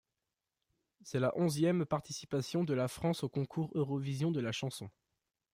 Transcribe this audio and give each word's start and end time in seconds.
C'est 1.03 1.19
la 1.19 1.31
onzième 1.37 1.85
participation 1.85 2.63
de 2.63 2.73
la 2.73 2.87
France 2.87 3.21
au 3.23 3.29
Concours 3.29 3.69
Eurovision 3.75 4.31
de 4.31 4.39
la 4.39 4.51
chanson. 4.51 4.89